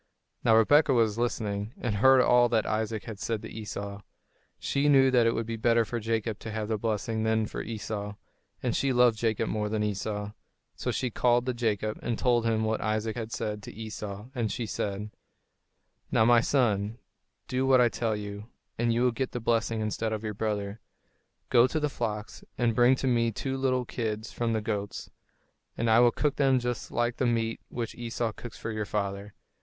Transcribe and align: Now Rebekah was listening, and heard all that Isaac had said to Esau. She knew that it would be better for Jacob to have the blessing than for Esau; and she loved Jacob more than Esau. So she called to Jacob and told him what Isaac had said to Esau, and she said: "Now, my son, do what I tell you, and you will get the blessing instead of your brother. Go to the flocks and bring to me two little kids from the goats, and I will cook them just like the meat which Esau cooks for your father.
Now 0.43 0.55
Rebekah 0.57 0.95
was 0.95 1.19
listening, 1.19 1.75
and 1.79 1.97
heard 1.97 2.21
all 2.21 2.49
that 2.49 2.65
Isaac 2.65 3.03
had 3.03 3.19
said 3.19 3.43
to 3.43 3.51
Esau. 3.51 4.01
She 4.57 4.89
knew 4.89 5.11
that 5.11 5.27
it 5.27 5.35
would 5.35 5.45
be 5.45 5.57
better 5.57 5.85
for 5.85 5.99
Jacob 5.99 6.39
to 6.39 6.49
have 6.49 6.69
the 6.69 6.79
blessing 6.79 7.21
than 7.21 7.45
for 7.45 7.61
Esau; 7.61 8.15
and 8.63 8.75
she 8.75 8.91
loved 8.93 9.19
Jacob 9.19 9.47
more 9.49 9.69
than 9.69 9.83
Esau. 9.83 10.31
So 10.75 10.89
she 10.89 11.11
called 11.11 11.45
to 11.45 11.53
Jacob 11.53 11.99
and 12.01 12.17
told 12.17 12.45
him 12.47 12.63
what 12.63 12.81
Isaac 12.81 13.15
had 13.15 13.31
said 13.31 13.61
to 13.61 13.71
Esau, 13.73 14.29
and 14.33 14.51
she 14.51 14.65
said: 14.65 15.11
"Now, 16.11 16.25
my 16.25 16.41
son, 16.41 16.97
do 17.47 17.67
what 17.67 17.79
I 17.79 17.87
tell 17.87 18.15
you, 18.15 18.47
and 18.79 18.91
you 18.91 19.03
will 19.03 19.11
get 19.11 19.33
the 19.33 19.39
blessing 19.39 19.81
instead 19.81 20.11
of 20.11 20.23
your 20.23 20.33
brother. 20.33 20.79
Go 21.51 21.67
to 21.67 21.79
the 21.79 21.89
flocks 21.89 22.43
and 22.57 22.73
bring 22.73 22.95
to 22.95 23.07
me 23.07 23.31
two 23.31 23.55
little 23.55 23.85
kids 23.85 24.31
from 24.31 24.53
the 24.53 24.61
goats, 24.61 25.11
and 25.77 25.87
I 25.91 25.99
will 25.99 26.09
cook 26.11 26.37
them 26.37 26.57
just 26.57 26.89
like 26.89 27.17
the 27.17 27.27
meat 27.27 27.59
which 27.69 27.93
Esau 27.93 28.31
cooks 28.31 28.57
for 28.57 28.71
your 28.71 28.85
father. 28.85 29.35